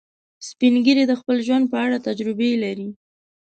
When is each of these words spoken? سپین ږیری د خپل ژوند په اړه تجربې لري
سپین 0.47 0.73
ږیری 0.85 1.03
د 1.07 1.13
خپل 1.19 1.37
ژوند 1.47 1.65
په 1.71 1.77
اړه 1.85 1.97
تجربې 2.07 2.51
لري 2.63 2.89